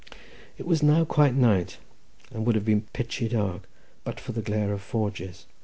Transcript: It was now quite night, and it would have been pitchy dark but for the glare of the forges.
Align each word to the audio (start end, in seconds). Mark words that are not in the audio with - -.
It 0.57 0.65
was 0.65 0.81
now 0.81 1.05
quite 1.05 1.35
night, 1.35 1.77
and 2.31 2.39
it 2.41 2.45
would 2.47 2.55
have 2.55 2.65
been 2.65 2.87
pitchy 2.91 3.27
dark 3.29 3.69
but 4.03 4.19
for 4.19 4.31
the 4.31 4.41
glare 4.41 4.73
of 4.73 4.79
the 4.79 4.83
forges. 4.85 5.45